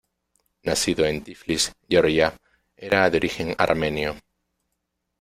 [0.63, 2.35] Nacido en Tiflis, Georgia,
[2.75, 4.15] era de origen armenio.